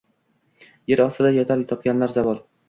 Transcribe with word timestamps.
Yer 0.91 1.03
ostida 1.03 1.33
yotar 1.35 1.63
topganlar 1.73 2.17
zavol. 2.17 2.43